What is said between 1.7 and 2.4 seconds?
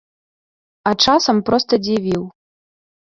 дзівіў.